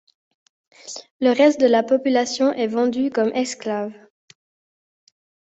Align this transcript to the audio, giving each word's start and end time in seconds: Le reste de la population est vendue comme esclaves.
Le 1.19 1.29
reste 1.31 1.59
de 1.59 1.67
la 1.67 1.83
population 1.83 2.51
est 2.53 2.65
vendue 2.65 3.11
comme 3.11 3.31
esclaves. 3.35 3.93